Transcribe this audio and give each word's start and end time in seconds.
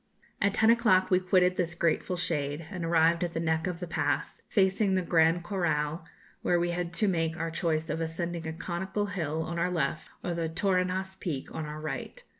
At 0.41 0.55
ten 0.55 0.71
o'clock 0.71 1.11
we 1.11 1.19
quitted 1.19 1.57
this 1.57 1.75
grateful 1.75 2.15
shade, 2.17 2.65
and 2.71 2.83
arrived 2.83 3.23
at 3.23 3.35
the 3.35 3.39
neck 3.39 3.67
of 3.67 3.79
the 3.79 3.85
pass, 3.85 4.41
facing 4.49 4.95
the 4.95 5.03
Gran 5.03 5.43
Corral, 5.43 6.05
where 6.41 6.59
we 6.59 6.71
had 6.71 6.91
to 6.93 7.07
make 7.07 7.37
our 7.37 7.51
choice 7.51 7.87
of 7.87 8.01
ascending 8.01 8.47
a 8.47 8.53
conical 8.53 9.05
hill, 9.05 9.43
on 9.43 9.59
our 9.59 9.69
left, 9.69 10.09
or 10.23 10.33
the 10.33 10.49
Torrinhas 10.49 11.17
Peak, 11.19 11.53
on 11.53 11.67
our 11.67 11.79
right. 11.79 12.23